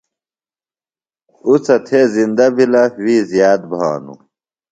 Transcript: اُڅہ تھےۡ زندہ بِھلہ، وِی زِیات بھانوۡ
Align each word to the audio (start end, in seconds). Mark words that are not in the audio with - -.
اُڅہ 1.47 1.75
تھےۡ 1.85 2.07
زندہ 2.15 2.45
بِھلہ، 2.55 2.83
وِی 3.03 3.15
زِیات 3.29 3.61
بھانوۡ 3.71 4.19